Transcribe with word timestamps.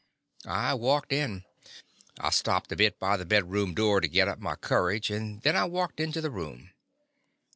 I 0.47 0.73
walked 0.73 1.13
in. 1.13 1.43
I 2.19 2.31
stopped 2.31 2.71
a 2.71 2.75
bit 2.75 2.97
by 2.97 3.17
the 3.17 3.23
bedroom 3.27 3.75
door 3.75 4.01
to 4.01 4.07
git 4.07 4.27
up 4.27 4.39
my 4.39 4.55
courage, 4.55 5.11
and 5.11 5.43
then 5.43 5.55
I 5.55 5.65
walked 5.65 5.99
into 5.99 6.21
the 6.21 6.31
room. 6.31 6.71